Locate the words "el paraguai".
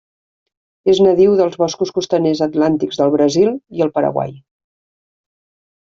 3.89-4.37